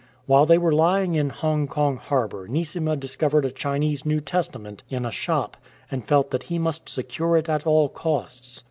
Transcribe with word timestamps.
While 0.25 0.47
they 0.47 0.57
were 0.57 0.73
lying 0.73 1.13
in 1.13 1.29
Hong 1.29 1.67
Kong 1.67 1.97
harbour 1.97 2.47
Neesima 2.47 2.95
discovered 2.95 3.45
a 3.45 3.51
Chinese 3.51 4.03
New 4.03 4.19
Testament 4.19 4.81
in 4.89 5.05
a 5.05 5.11
shop, 5.11 5.57
and 5.91 6.03
felt 6.03 6.31
that 6.31 6.41
he 6.49 6.57
must 6.57 6.89
secure 6.89 7.37
it 7.37 7.47
at 7.47 7.67
all 7.67 7.87
costs. 7.87 8.59